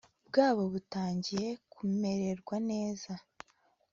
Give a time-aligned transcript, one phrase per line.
[0.27, 3.13] bwabo butangiye kumererwa neza